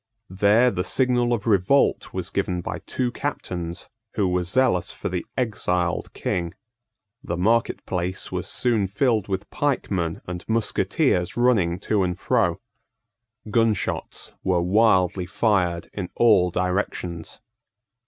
[0.31, 5.27] There the signal of revolt was given by two captains who were zealous for the
[5.37, 6.55] exiled King.
[7.23, 12.59] The market place was soon filled with pikemen and musketeers running to and fro.
[13.51, 17.39] Gunshots were wildly fired in all directions.